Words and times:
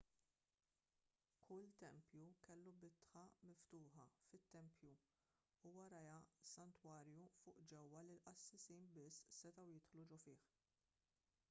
kull 1.49 1.67
tempju 1.83 2.21
kellu 2.47 2.73
bitħa 2.83 3.25
miftuħa 3.49 4.07
fit-tempju 4.31 4.95
u 5.71 5.75
warajha 5.77 6.17
santwarju 6.55 7.31
fuq 7.37 7.63
ġewwa 7.75 8.05
li 8.11 8.17
l-qassisin 8.19 8.91
biss 8.99 9.31
setgħu 9.41 9.71
jidħlu 9.77 10.09
ġo 10.15 10.21
fih 10.29 10.45